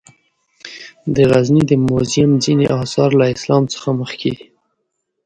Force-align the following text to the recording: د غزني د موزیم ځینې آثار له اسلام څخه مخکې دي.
د 1.15 1.17
غزني 1.31 1.63
د 1.67 1.71
موزیم 1.85 2.31
ځینې 2.43 2.65
آثار 2.81 3.09
له 3.19 3.25
اسلام 3.35 3.63
څخه 3.73 3.89
مخکې 4.01 4.29
دي. 4.35 4.45